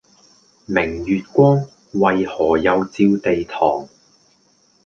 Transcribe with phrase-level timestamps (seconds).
[0.65, 3.87] 明月光，為何又照地堂